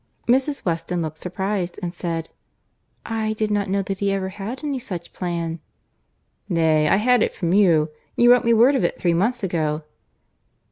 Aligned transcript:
Mrs. 0.27 0.65
Weston 0.65 1.03
looked 1.03 1.19
surprized, 1.19 1.79
and 1.83 1.93
said, 1.93 2.29
"I 3.05 3.33
did 3.33 3.51
not 3.51 3.69
know 3.69 3.83
that 3.83 3.99
he 3.99 4.11
ever 4.11 4.29
had 4.29 4.63
any 4.63 4.79
such 4.79 5.13
plan." 5.13 5.59
"Nay, 6.49 6.89
I 6.89 6.95
had 6.95 7.21
it 7.21 7.35
from 7.35 7.53
you. 7.53 7.91
You 8.15 8.31
wrote 8.31 8.43
me 8.43 8.51
word 8.55 8.73
of 8.75 8.83
it 8.83 8.97
three 8.97 9.13
months 9.13 9.43
ago." 9.43 9.83